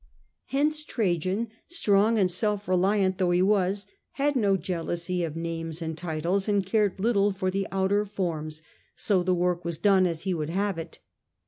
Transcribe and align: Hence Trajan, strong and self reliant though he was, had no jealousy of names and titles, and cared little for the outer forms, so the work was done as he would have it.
Hence 0.47 0.83
Trajan, 0.83 1.49
strong 1.67 2.17
and 2.17 2.31
self 2.31 2.67
reliant 2.67 3.19
though 3.19 3.29
he 3.29 3.43
was, 3.43 3.85
had 4.13 4.35
no 4.35 4.57
jealousy 4.57 5.23
of 5.23 5.35
names 5.35 5.79
and 5.79 5.95
titles, 5.95 6.49
and 6.49 6.65
cared 6.65 6.99
little 6.99 7.31
for 7.31 7.51
the 7.51 7.67
outer 7.71 8.03
forms, 8.07 8.63
so 8.95 9.21
the 9.21 9.35
work 9.35 9.63
was 9.63 9.77
done 9.77 10.07
as 10.07 10.23
he 10.23 10.33
would 10.33 10.49
have 10.49 10.79
it. 10.79 10.97